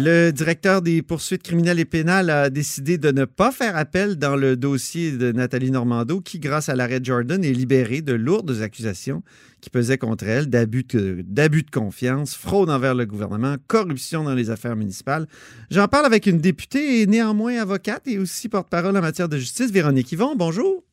[0.00, 4.36] Le directeur des poursuites criminelles et pénales a décidé de ne pas faire appel dans
[4.36, 9.24] le dossier de Nathalie Normando, qui, grâce à l'arrêt Jordan, est libérée de lourdes accusations
[9.60, 14.34] qui pesaient contre elle d'abus de, d'abus de confiance, fraude envers le gouvernement, corruption dans
[14.34, 15.26] les affaires municipales.
[15.68, 19.72] J'en parle avec une députée et néanmoins avocate et aussi porte-parole en matière de justice,
[19.72, 20.36] Véronique Yvon.
[20.36, 20.84] Bonjour.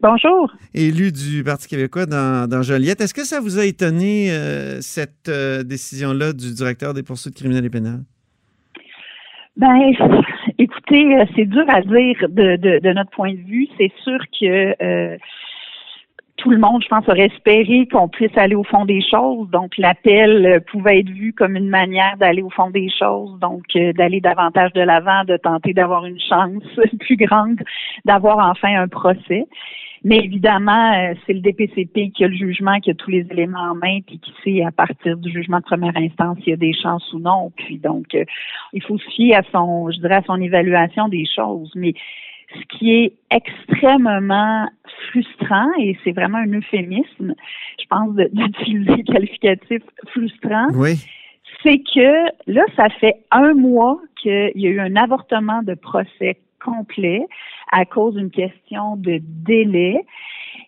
[0.00, 0.54] Bonjour.
[0.72, 3.00] Élue du Parti québécois dans, dans Joliette.
[3.00, 7.64] Est-ce que ça vous a étonné, euh, cette euh, décision-là du directeur des poursuites criminelles
[7.64, 8.04] et pénales?
[9.60, 9.92] Ben,
[10.58, 13.68] écoutez, euh, c'est dur à dire de, de, de notre point de vue.
[13.76, 15.18] C'est sûr que euh,
[16.40, 19.48] tout le monde, je pense, aurait espéré qu'on puisse aller au fond des choses.
[19.50, 23.64] Donc, l'appel euh, pouvait être vu comme une manière d'aller au fond des choses, donc
[23.94, 26.62] d'aller davantage de l'avant, de tenter d'avoir une chance
[27.00, 27.60] plus grande
[28.04, 29.46] d'avoir enfin un procès.
[30.02, 33.72] Mais évidemment, euh, c'est le DPCP qui a le jugement, qui a tous les éléments
[33.72, 36.56] en main, puis qui sait à partir du jugement de première instance s'il y a
[36.56, 37.52] des chances ou non.
[37.54, 38.24] Puis donc, euh,
[38.72, 41.70] il faut se fier à son, je dirais, à son évaluation des choses.
[41.74, 41.92] Mais
[42.54, 44.68] ce qui est extrêmement
[45.08, 47.34] frustrant, et c'est vraiment un euphémisme,
[47.80, 50.96] je pense, d'utiliser le qualificatif frustrant, Oui.
[51.62, 56.38] c'est que là, ça fait un mois qu'il y a eu un avortement de procès
[56.62, 57.26] complet
[57.72, 60.04] à cause d'une question de délai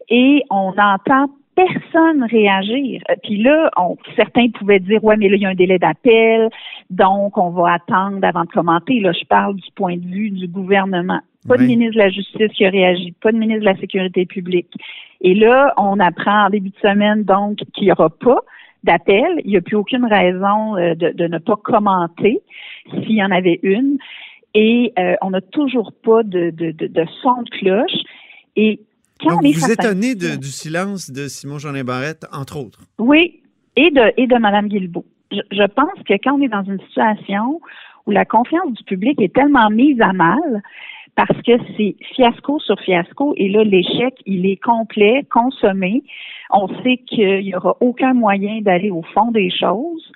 [0.09, 3.03] et on n'entend personne réagir.
[3.23, 6.49] Puis là, on, certains pouvaient dire ouais, mais là il y a un délai d'appel,
[6.89, 9.01] donc on va attendre avant de commenter.
[9.01, 11.21] Là, je parle du point de vue du gouvernement.
[11.49, 14.27] Pas de ministre de la Justice qui a réagi, pas de ministre de la Sécurité
[14.27, 14.73] publique.
[15.21, 18.41] Et là, on apprend en début de semaine donc qu'il n'y aura pas
[18.85, 19.41] d'appel.
[19.45, 22.41] Il n'y a plus aucune raison euh, de, de ne pas commenter
[22.91, 23.99] s'il y en avait une.
[24.55, 27.99] Et euh, on n'a toujours pas de, de, de, de son de cloche.
[28.57, 28.81] Et
[29.21, 32.81] quand Donc, on est vous étonnez de- du silence de Simon Jeanin Barrette, entre autres?
[32.99, 33.41] Oui,
[33.77, 35.07] et de, et de Mme Guilbeault.
[35.31, 37.61] Je, je pense que quand on est dans une situation
[38.07, 40.63] où la confiance du public est tellement mise à mal,
[41.15, 46.03] parce que c'est fiasco sur fiasco, et là, l'échec, il est complet, consommé.
[46.51, 50.11] On sait qu'il n'y aura aucun moyen d'aller au fond des choses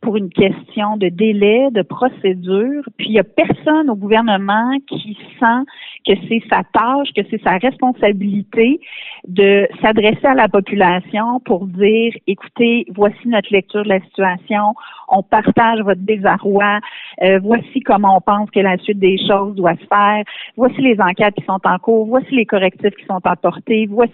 [0.00, 2.82] pour une question de délai, de procédure.
[2.96, 5.64] Puis il n'y a personne au gouvernement qui sent
[6.06, 8.80] que c'est sa tâche, que c'est sa responsabilité
[9.26, 14.74] de s'adresser à la population pour dire, écoutez, voici notre lecture de la situation,
[15.08, 16.80] on partage votre désarroi,
[17.22, 20.24] euh, voici comment on pense que la suite des choses doit se faire,
[20.56, 24.12] voici les enquêtes qui sont en cours, voici les correctifs qui sont apportés, voici,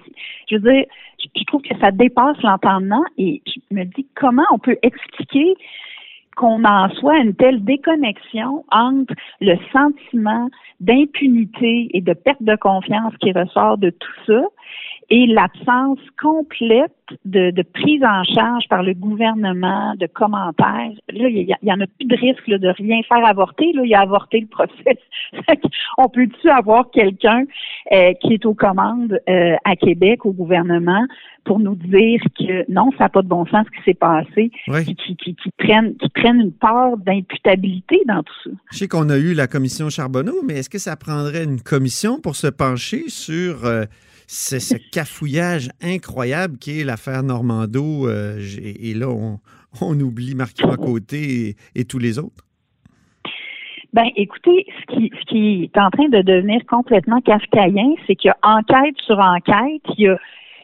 [0.50, 0.84] je veux dire,
[1.22, 5.54] je, trouve que ça dépasse l'entendement et je me dis comment on peut expliquer
[6.36, 10.48] qu'on en soit une telle déconnexion entre le sentiment
[10.80, 14.42] d'impunité et de perte de confiance qui ressort de tout ça
[15.10, 16.92] et l'absence complète
[17.24, 20.92] de, de, prise en charge par le gouvernement, de commentaires.
[21.10, 23.72] Là, il y, en a plus de risque là, de rien faire avorter.
[23.74, 24.98] Là, il a avorté le procès.
[25.98, 27.44] On peut-tu avoir quelqu'un
[27.92, 31.04] euh, qui est aux commandes euh, à Québec, au gouvernement,
[31.44, 34.50] pour nous dire que non, ça n'a pas de bon sens ce qui s'est passé,
[34.68, 34.84] Oui.
[34.84, 38.50] qui, qui, qui, qui, prennent, qui prennent une part d'imputabilité dans tout ça?
[38.70, 42.20] Je sais qu'on a eu la commission Charbonneau, mais est-ce que ça prendrait une commission
[42.20, 43.84] pour se pencher sur euh,
[44.32, 48.08] ce, ce, cafouillage incroyable qui est l'affaire Normando?
[48.08, 49.38] Euh, et, là, on,
[49.80, 52.46] on oublie Marc-Yvan Côté et, et, tous les autres.
[53.92, 58.28] Ben, écoutez, ce qui, ce qui est en train de devenir complètement kafkaïen, c'est qu'il
[58.28, 60.16] y a enquête sur enquête, il y a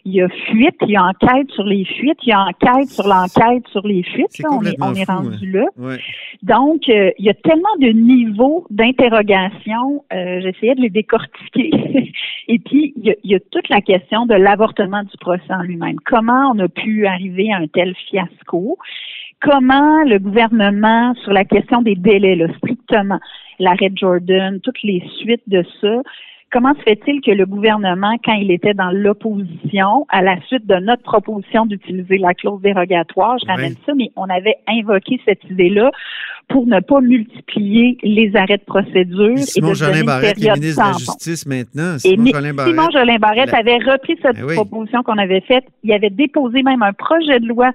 [0.04, 2.88] il y a fuite, il y a enquête sur les fuites, il y a enquête
[2.88, 4.38] sur l'enquête sur les fuites.
[4.38, 5.60] Là, on est, on est fou, rendu hein.
[5.60, 5.66] là.
[5.76, 5.98] Ouais.
[6.42, 10.04] Donc, euh, il y a tellement de niveaux d'interrogation.
[10.12, 11.70] Euh, J'essayais de les décortiquer.
[12.48, 15.50] Et puis, il y, a, il y, a, toute la question de l'avortement du procès
[15.50, 15.96] en lui-même.
[16.04, 18.78] Comment on a pu arriver à un tel fiasco?
[19.40, 23.20] Comment le gouvernement, sur la question des délais, là, strictement,
[23.60, 26.02] l'arrêt Jordan, toutes les suites de ça,
[26.50, 30.76] comment se fait-il que le gouvernement, quand il était dans l'opposition, à la suite de
[30.76, 33.82] notre proposition d'utiliser la clause dérogatoire, je ramène oui.
[33.86, 35.90] ça, mais on avait invoqué cette idée-là
[36.48, 39.36] pour ne pas multiplier les arrêts de procédure.
[39.36, 41.98] Et Simon et de Jolin Barrette, qui est ministre de la Justice maintenant.
[41.98, 43.58] Simon et Jolin Barrette, Simon Jolin Barrette la...
[43.58, 44.54] avait repris cette oui.
[44.54, 45.64] proposition qu'on avait faite.
[45.84, 47.70] Il avait déposé même un projet de loi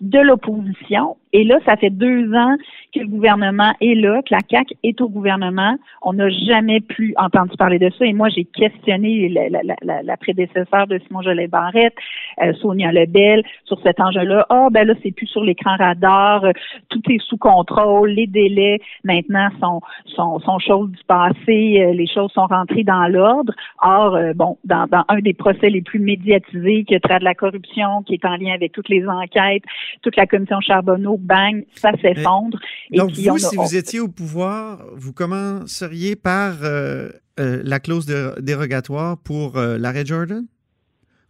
[0.00, 1.16] de l'opposition.
[1.32, 2.56] Et là, ça fait deux ans
[2.94, 5.76] que le gouvernement est là, que la CAQ est au gouvernement.
[6.02, 8.06] On n'a jamais plus entendu parler de ça.
[8.06, 11.94] Et moi, j'ai questionné la, la, la, la, prédécesseur de Simon Jolet Barrette,
[12.42, 14.46] euh, Sonia Lebel, sur cet enjeu-là.
[14.48, 16.42] Ah, oh, ben là, c'est plus sur l'écran radar,
[16.88, 19.80] tout est sous contrôle, contrôle, les délais maintenant sont,
[20.14, 23.52] sont, sont choses du passé, euh, les choses sont rentrées dans l'ordre.
[23.82, 27.24] Or, euh, bon, dans, dans, un des procès les plus médiatisés qui a trait de
[27.24, 29.62] la corruption, qui est en lien avec toutes les enquêtes,
[30.02, 32.58] toute la commission Charbonneau, bang, ça s'effondre.
[32.92, 38.06] Donc, vous, si vous étiez au pouvoir, vous commenceriez par euh, la clause
[38.40, 40.46] dérogatoire pour l'arrêt Jordan?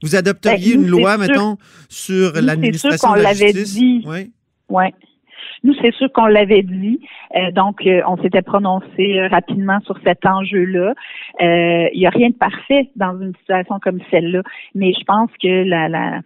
[0.02, 1.56] Vous adopteriez ben, une loi, mettons,
[1.88, 3.75] sur l'administration de la justice?
[3.75, 4.05] Dit.
[4.06, 4.31] Oui.
[4.69, 4.93] Ouais.
[5.64, 7.00] Nous, c'est sûr qu'on l'avait dit.
[7.35, 10.94] Euh, donc, euh, on s'était prononcé euh, rapidement sur cet enjeu-là.
[11.41, 14.43] Il n'y a rien de parfait dans une situation comme celle-là,
[14.75, 16.20] mais je pense que la, la,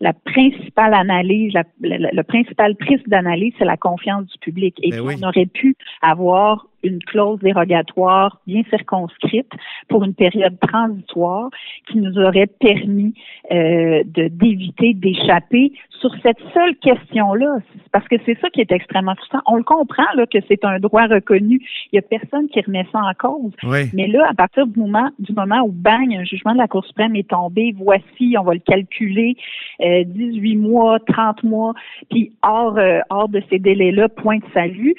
[0.00, 4.76] la principale analyse, la, le principal prisme d'analyse, c'est la confiance du public.
[4.82, 9.50] Et ben on aurait pu avoir une clause dérogatoire bien circonscrite
[9.88, 11.50] pour une période transitoire
[11.88, 13.14] qui nous aurait permis
[13.50, 17.58] euh, de d'éviter d'échapper sur cette seule question-là.
[17.92, 19.40] Parce que c'est ça qui est extrêmement frustrant.
[19.46, 21.60] On le comprend là que c'est un droit reconnu.
[21.92, 23.52] Il y a personne qui remet ça en cause.
[23.92, 26.84] Mais là, à partir du moment du moment où bang, un jugement de la Cour
[26.84, 29.36] suprême est tombé, voici, on va le calculer,
[29.80, 31.74] euh, 18 mois, 30 mois,
[32.10, 34.94] puis hors euh, hors de ces délais-là, point de salut,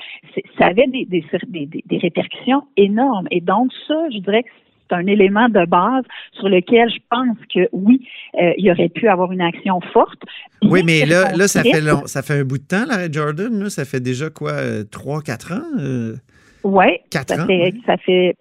[0.57, 3.27] ça avait des, des, des des, répercussions énormes.
[3.31, 4.50] Et donc, ça, je dirais que
[4.89, 6.03] c'est un élément de base
[6.33, 8.06] sur lequel je pense que oui,
[8.41, 10.21] euh, il y aurait pu avoir une action forte.
[10.62, 13.63] Oui, mais là, là ça, fait ça fait un bout de temps, l'arrêt Jordan.
[13.63, 15.79] Là, ça fait déjà quoi, euh, trois, quatre ans?
[15.79, 16.15] Euh,
[16.63, 18.35] oui, ça, Fait, ça fait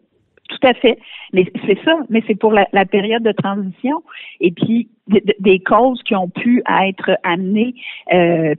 [0.51, 0.99] tout à fait.
[1.33, 4.03] Mais c'est ça, mais c'est pour la, période de transition
[4.41, 4.89] et puis
[5.39, 7.75] des causes qui ont pu être amenées
[8.13, 8.55] euh,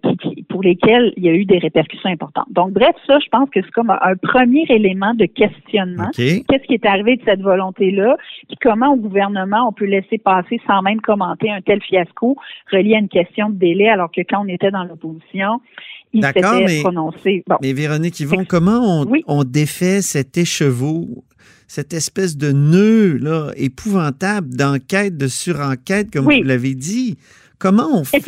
[0.49, 2.47] pour lesquelles il y a eu des répercussions importantes.
[2.49, 6.09] Donc bref, ça, je pense que c'est comme un, premier élément de questionnement.
[6.15, 8.17] Qu'est-ce qui est arrivé de cette volonté-là?
[8.47, 12.35] Puis comment au gouvernement on peut laisser passer sans même commenter un tel fiasco
[12.71, 15.61] relié à une question de délai alors que quand on était dans l'opposition,
[16.13, 17.43] il s'était prononcé.
[17.61, 21.23] Mais Véronique Yvon, comment on, on défait cet écheveau
[21.71, 27.17] cette espèce de nœud là, épouvantable d'enquête, de surenquête, comme vous l'avez dit.
[27.59, 28.19] Comment on fait?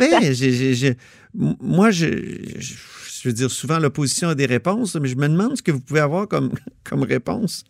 [1.60, 5.62] moi, je, je, veux dire, souvent, l'opposition a des réponses, mais je me demande ce
[5.62, 6.52] que vous pouvez avoir comme,
[6.88, 7.64] comme réponse.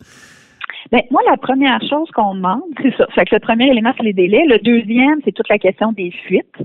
[0.93, 3.07] Bien, moi, la première chose qu'on demande, c'est ça.
[3.13, 4.45] Fait que le premier élément, c'est les délais.
[4.47, 6.55] Le deuxième, c'est toute la question des fuites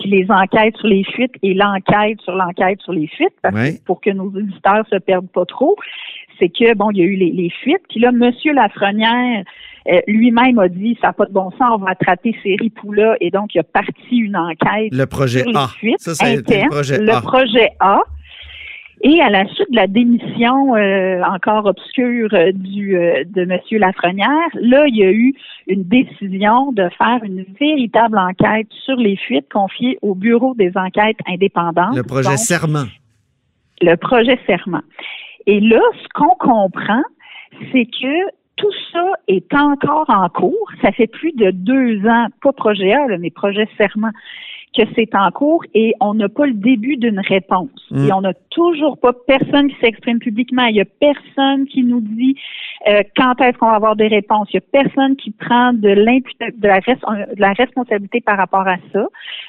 [0.00, 3.34] puis les enquêtes sur les fuites et l'enquête sur l'enquête sur les fuites,
[3.84, 5.76] pour que nos auditeurs se perdent pas trop
[6.40, 7.82] c'est que, bon, il y a eu les, fuites.
[7.88, 8.32] Puis là, M.
[8.54, 9.44] Lafrenière,
[9.90, 13.16] euh, lui-même a dit, ça n'a pas de bon sens, on va attraper ces ripoux-là.
[13.20, 15.68] Et donc, il a parti une enquête le projet sur les A.
[15.68, 17.20] fuites ça, le projet le A.
[17.20, 18.00] projet A.
[19.02, 23.58] Et à la suite de la démission euh, encore obscure euh, du de M.
[23.78, 25.34] Lafrenière, là, il y a eu
[25.68, 31.16] une décision de faire une véritable enquête sur les fuites confiées au Bureau des enquêtes
[31.26, 31.96] indépendantes.
[31.96, 32.84] Le projet Serment.
[33.80, 34.82] Le projet Serment.
[35.46, 37.02] Et là, ce qu'on comprend,
[37.72, 40.70] c'est que tout ça est encore en cours.
[40.82, 44.10] Ça fait plus de deux ans, pas projet A, mais projet serment,
[44.76, 47.70] que c'est en cours et on n'a pas le début d'une réponse.
[47.90, 48.06] Mm.
[48.06, 50.66] Et on n'a toujours pas personne qui s'exprime publiquement.
[50.66, 52.36] Il y a personne qui nous dit
[52.86, 54.48] euh, quand est-ce qu'on va avoir des réponses.
[54.52, 58.76] Il y a personne qui prend de, de, la, de la responsabilité par rapport à
[58.92, 59.06] ça.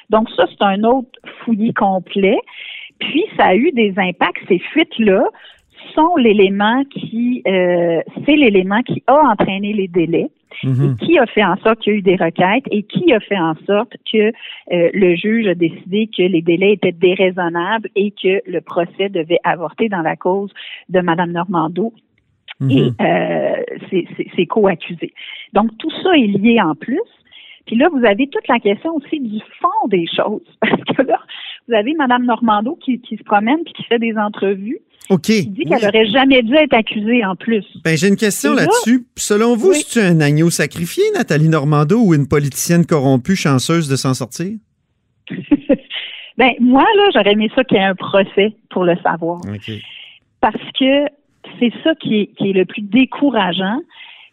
[0.10, 1.10] Donc ça, c'est un autre
[1.44, 2.40] fouillis complet.
[3.00, 5.24] Puis, ça a eu des impacts, ces fuites-là,
[5.96, 10.30] sont l'élément qui, euh, c'est l'élément qui a entraîné les délais.
[10.64, 10.98] Mhm.
[11.02, 13.22] Et qui a fait en sorte qu'il y a eu des requêtes et qui a
[13.22, 18.12] fait en sorte que euh, le juge a décidé que les délais étaient déraisonnables et
[18.12, 20.52] que le procès devait avorter dans la cause
[20.90, 21.94] de Mme Normando
[22.60, 22.70] mhm.
[22.70, 25.14] et euh, ses, co-accusés.
[25.54, 27.00] Donc tout ça est lié en plus.
[27.66, 30.42] Puis là, vous avez toute la question aussi du fond des choses.
[30.60, 31.20] Parce que là,
[31.68, 35.28] vous avez Mme Normando qui, qui se promène puis qui fait des entrevues OK.
[35.28, 37.66] Il dit qu'elle n'aurait jamais dû être accusée en plus.
[37.84, 39.06] Ben, j'ai une question là-dessus.
[39.18, 44.14] Selon vous, c'est-tu un agneau sacrifié, Nathalie Normando, ou une politicienne corrompue chanceuse de s'en
[44.14, 44.54] sortir?
[46.38, 49.42] ben, moi, là, j'aurais aimé ça qu'il y ait un procès pour le savoir.
[50.40, 51.08] Parce que
[51.60, 53.82] c'est ça qui est, le plus décourageant,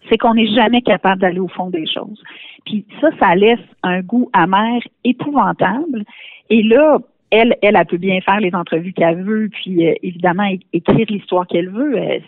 [0.09, 2.23] c'est qu'on n'est jamais capable d'aller au fond des choses.
[2.67, 6.05] Puis ça, ça laisse un goût amer épouvantable.
[6.51, 6.99] Et là,
[7.31, 11.47] elle, elle, a peut bien faire les entrevues qu'elle veut, puis euh, évidemment écrire l'histoire
[11.47, 11.99] qu'elle veut.
[11.99, 12.19] Euh,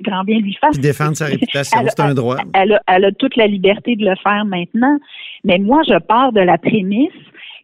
[0.00, 0.78] grand bien lui fasse.
[0.78, 2.36] défendre sa réputation, c'est un droit.
[2.52, 4.98] Elle a, elle a toute la liberté de le faire maintenant.
[5.44, 7.12] Mais moi, je pars de la prémisse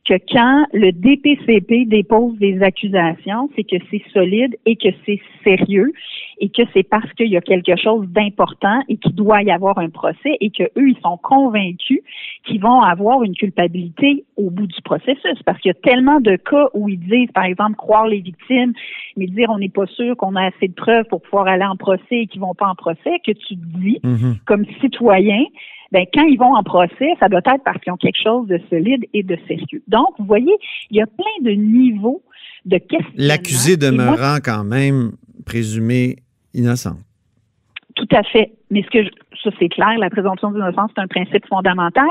[0.06, 5.92] que quand le DPCP dépose des accusations, c'est que c'est solide et que c'est sérieux
[6.40, 9.78] et que c'est parce qu'il y a quelque chose d'important et qu'il doit y avoir
[9.78, 12.00] un procès et que eux, ils sont convaincus
[12.44, 15.42] qu'ils vont avoir une culpabilité au bout du processus.
[15.44, 18.72] Parce qu'il y a tellement de cas où ils disent, par exemple, croire les victimes,
[19.18, 21.76] mais dire on n'est pas sûr qu'on a assez de preuves pour pouvoir aller en
[21.76, 24.36] procès et qu'ils vont pas en procès, que tu dis, Mhm.
[24.46, 25.44] comme citoyen,
[25.92, 28.60] ben, quand ils vont en procès, ça doit être parce qu'ils ont quelque chose de
[28.68, 29.82] solide et de sérieux.
[29.88, 30.54] Donc, vous voyez,
[30.90, 32.22] il y a plein de niveaux
[32.64, 33.12] de questions.
[33.16, 35.12] L'accusé demeurant quand même
[35.44, 36.16] présumé
[36.54, 36.96] innocent.
[37.96, 38.52] Tout à fait.
[38.70, 39.08] Mais ce que je,
[39.42, 42.08] ça c'est clair, la présomption d'innocence c'est un principe fondamental.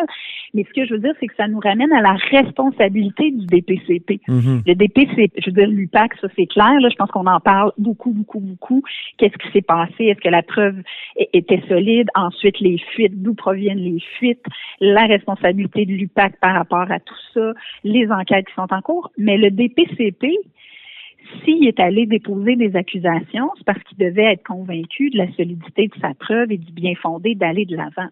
[0.54, 3.46] Mais ce que je veux dire, c'est que ça nous ramène à la responsabilité du
[3.46, 4.20] DPCP.
[4.28, 4.64] Mhm.
[4.66, 6.80] Le DPCP, je veux dire l'UPAC, ça c'est clair.
[6.80, 8.84] Là, je pense qu'on en parle beaucoup, beaucoup, beaucoup.
[9.18, 10.06] Qu'est-ce qui s'est passé?
[10.06, 10.76] Est-ce que la preuve
[11.34, 12.10] était solide?
[12.16, 14.44] Ensuite, les fuites, d'où proviennent les fuites?
[14.82, 19.12] La responsabilité de l'UPAC par rapport à tout ça, les enquêtes qui sont en cours?
[19.18, 20.36] Mais le DPCP,
[21.44, 25.88] s'il est allé déposer des accusations, c'est parce qu'il devait être convaincu de la solidité
[25.88, 28.10] de sa preuve et du bien fondé d'aller de l'avant.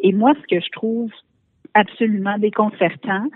[0.00, 1.10] Et moi, ce que je trouve
[1.74, 3.26] absolument déconcertant,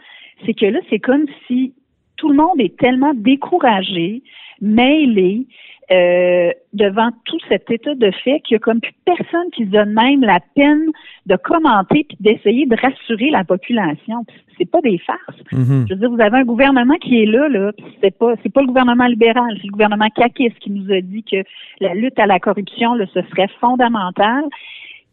[0.46, 1.74] c'est que là, c'est comme si
[2.16, 4.22] tout le monde est tellement découragé,
[4.60, 5.46] mêlé,
[5.90, 9.70] euh, devant tout cet état de fait qu'il y a comme plus personne qui se
[9.70, 10.90] donne même la peine
[11.28, 14.24] de commenter puis d'essayer de rassurer la population.
[14.56, 15.40] C'est pas des farces.
[15.52, 15.86] Mhm.
[15.88, 18.62] Je veux dire, vous avez un gouvernement qui est là, là, c'est pas c'est pas
[18.62, 21.36] le gouvernement libéral, c'est le gouvernement caquiste qui nous a dit que
[21.80, 24.44] la lutte à la corruption, là, ce serait fondamental.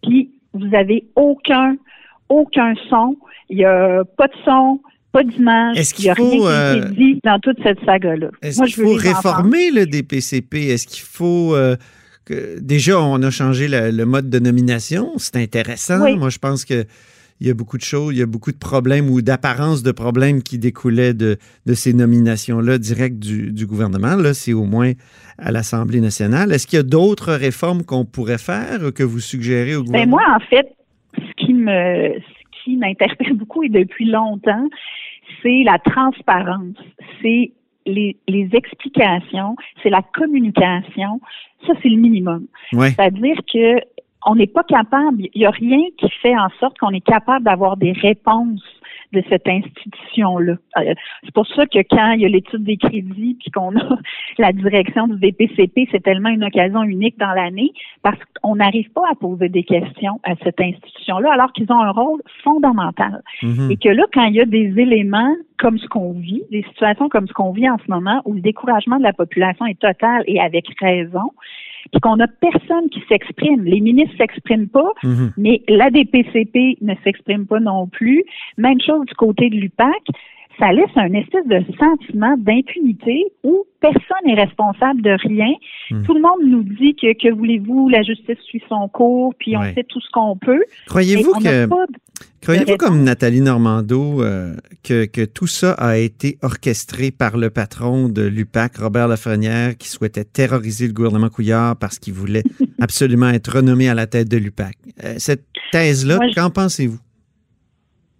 [0.01, 1.75] Puis vous avez aucun
[2.29, 3.17] aucun son,
[3.49, 4.79] il y a pas de son,
[5.11, 7.39] pas d'image, Est-ce il y a qu'il rien faut, qui a été euh, dit dans
[7.39, 8.29] toute cette saga-là.
[8.41, 10.69] Est-ce Moi, qu'il faut réformer le DPCP?
[10.69, 11.53] Est-ce qu'il faut...
[11.55, 11.75] euh,
[12.25, 15.13] que- déjà, on a changé le, le mode de nomination.
[15.17, 16.03] C'est intéressant.
[16.03, 16.17] Oui.
[16.17, 16.85] Moi, je pense que
[17.41, 19.91] il y a beaucoup de choses, il y a beaucoup de problèmes ou d'apparence de
[19.91, 24.15] problèmes qui découlaient de, de ces nominations-là directes du, du gouvernement.
[24.15, 24.93] Là, c'est au moins
[25.37, 26.53] à l'Assemblée nationale.
[26.53, 30.17] Est-ce qu'il y a d'autres réformes qu'on pourrait faire, que vous suggérez au Ben gouvernement?
[30.17, 30.67] moi, en fait,
[31.17, 34.69] ce qui me ce qui m'interpelle beaucoup et depuis longtemps,
[35.43, 36.77] c'est la transparence,
[37.21, 37.51] c'est
[37.85, 41.19] les, les explications, c'est la communication.
[41.65, 42.47] Ça, c'est le minimum.
[42.73, 42.91] Ouais.
[42.91, 43.81] C'est-à-dire que
[44.27, 47.45] on n'est pas capable, il n'y a rien qui fait en sorte qu'on est capable
[47.45, 48.63] d'avoir des réponses
[49.13, 50.53] de cette institution-là.
[50.77, 50.93] Euh,
[51.23, 53.97] C'est pour ça que quand il y a l'étude des crédits puis qu'on a
[54.37, 57.71] la direction du DPCP, c'est tellement une occasion unique dans l'année
[58.01, 61.91] parce qu'on n'arrive pas à poser des questions à cette institution-là alors qu'ils ont un
[61.91, 63.21] rôle fondamental.
[63.41, 63.71] Mhm.
[63.71, 67.09] Et que là, quand il y a des éléments comme ce qu'on vit, des situations
[67.09, 70.23] comme ce qu'on vit en ce moment, où le découragement de la population est total
[70.27, 71.31] et avec raison,
[71.91, 73.63] puis qu'on a personne qui s'exprime.
[73.63, 75.33] Les ministres s'expriment pas, Mhm.
[75.37, 78.23] mais la DPCP ne s'exprime pas non plus.
[78.57, 79.93] Même chose du côté de l'UPAC.
[80.59, 85.51] Ça laisse un espèce de sentiment d'impunité où personne n'est responsable de rien.
[85.91, 86.03] Hmm.
[86.03, 89.61] Tout le monde nous dit que, que voulez-vous, la justice suit son cours, puis on
[89.61, 89.73] Ouais.
[89.73, 90.63] fait tout ce qu'on peut.
[90.87, 91.67] Croyez-vous que...
[92.41, 98.07] Croyez-vous comme Nathalie Normando euh, que, que tout ça a été orchestré par le patron
[98.07, 102.43] de l'UPAC, Robert Lafrenière, qui souhaitait terroriser le gouvernement Couillard parce qu'il voulait
[102.79, 104.75] absolument être renommé à la tête de l'UPAC?
[105.03, 106.99] Euh, cette thèse-là, qu'en pensez-vous?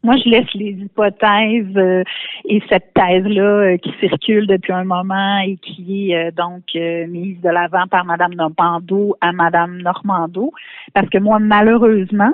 [0.06, 2.04] Moi, je laisse les hypothèses euh,
[2.48, 7.08] et cette thèse-là euh, qui circule depuis un moment et qui est euh, donc euh,
[7.08, 10.52] mise de l'avant par Mme Normando à Mme Normando,
[10.94, 12.34] parce que moi, malheureusement,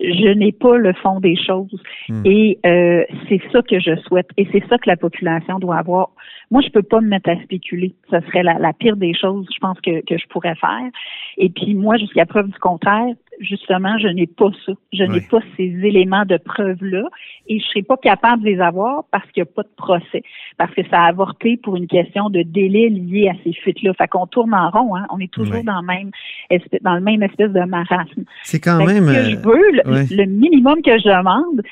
[0.00, 1.82] je n'ai pas le fond des choses.
[2.10, 2.22] Hmm.
[2.26, 4.28] Et euh, c'est ça que je souhaite.
[4.36, 6.10] Et c'est ça que la population doit avoir.
[6.50, 7.94] Moi, je peux pas me mettre à spéculer.
[8.10, 10.90] Ce serait la, la pire des choses, je pense, que, que je pourrais faire.
[11.38, 14.72] Et puis, moi, jusqu'à preuve du contraire, justement, je n'ai pas ça.
[14.92, 17.04] Je n'ai pas ces éléments de preuve-là.
[17.46, 20.22] Et je serai pas capable de les avoir parce qu'il n'y a pas de procès.
[20.56, 23.94] Parce que ça a avorté pour une question de délai lié à ces fuites-là.
[23.94, 25.06] Fait qu'on tourne en rond, hein.
[25.10, 26.10] On est toujours dans le même
[26.50, 28.24] espèce, dans le même espèce de marasme.
[28.42, 29.06] C'est quand Fait même...
[29.06, 30.06] Ce que euh, je veux, le, ouais.
[30.10, 31.62] le minimum que je demande,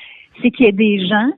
[0.41, 1.31] c'est qu'il y ait des gens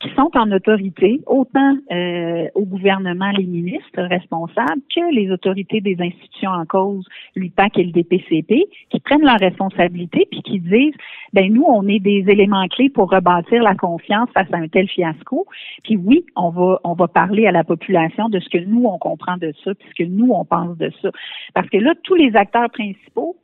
[0.00, 5.96] qui sont en autorité, autant euh, au gouvernement, les ministres responsables, que les autorités des
[6.00, 10.94] institutions en cause, l'UPAC et le DPCP, qui prennent leurs responsabilités puis qui disent,
[11.32, 14.88] ben nous, on est des éléments clés pour rebâtir la confiance face à un tel
[14.88, 15.46] fiasco.
[15.82, 18.98] Puis oui, on va on va parler à la population de ce que nous on
[18.98, 21.10] comprend de ça, puis ce que nous on pense de ça,
[21.54, 23.36] parce que là, tous les acteurs principaux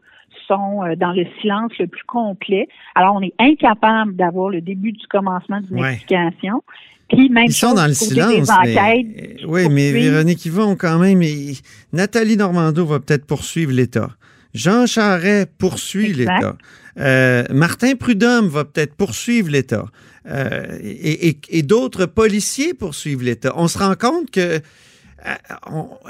[0.53, 2.69] sont euh, dans le silence le plus complet.
[2.95, 5.95] Alors, on est incapable d'avoir le début du commencement d'une Ouais.
[5.95, 6.63] explication.
[7.09, 8.49] Puis même Ils sont dans le silence.
[8.49, 8.75] enquêtes.
[8.77, 9.93] Mais, oui, mais.
[9.93, 11.53] Véronique Yvon, quand même, et
[11.93, 14.11] Nathalie Normando va peut-être poursuivre l'État.
[14.55, 16.57] Jean Charest poursuit l'État.
[16.99, 19.87] Euh, Martin Prudhomme va peut-être poursuivre l'État.
[20.31, 23.53] Euh, et et- et d'autres policiers poursuivent l'État.
[23.57, 24.61] On se rend compte que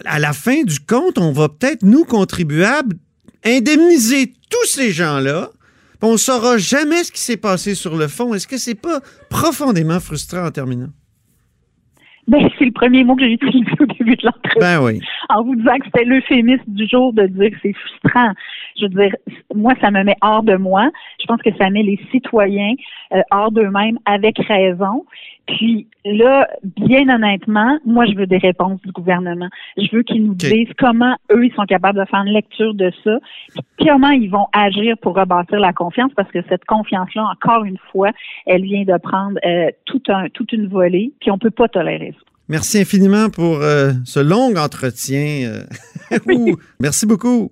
[0.05, 2.97] à la fin du compte, on va peut-être, nous, contribuables,
[3.45, 5.51] indemniser tous ces gens-là.
[6.05, 8.35] On ne saura jamais ce qui s'est passé sur le fond.
[8.35, 10.89] Est-ce que c'est pas profondément frustrant en terminant?
[12.29, 14.61] Ben, c'est le premier mot que j'ai utilisé au début de l'entrevue.
[14.61, 15.01] Ben oui.
[15.29, 18.33] En vous disant que c'était l'euphémisme du jour de dire que c'est frustrant.
[18.77, 19.15] Je veux dire,
[19.55, 20.91] moi, ça me met hors de moi.
[21.21, 22.75] Je pense que ça met les citoyens
[23.13, 25.05] euh, hors d'eux-mêmes avec raison.
[25.47, 29.49] Puis là, bien honnêtement, moi, je veux des réponses du gouvernement.
[29.77, 32.93] Je veux qu'ils nous disent comment eux, ils sont capables de faire une lecture de
[33.03, 33.19] ça,
[33.53, 37.79] puis comment ils vont agir pour rebâtir la confiance, parce que cette confiance-là, encore une
[37.91, 38.11] fois,
[38.47, 42.15] elle vient de prendre euh, tout un, toute une volée, puis on peut pas tolérer
[42.17, 42.25] ça.
[42.49, 45.65] Merci infiniment pour euh, ce long entretien.
[46.13, 46.19] Euh,
[46.81, 47.51] merci beaucoup.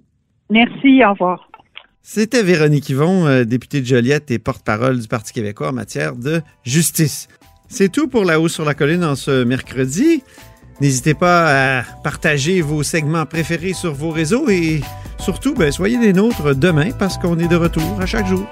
[0.51, 1.49] Merci, au revoir.
[2.03, 7.29] C'était Véronique Yvon, députée de Joliette et porte-parole du Parti québécois en matière de justice.
[7.69, 10.23] C'est tout pour La hausse sur la Colline en ce mercredi.
[10.81, 14.81] N'hésitez pas à partager vos segments préférés sur vos réseaux et
[15.19, 18.49] surtout, ben, soyez des nôtres demain parce qu'on est de retour à chaque jour.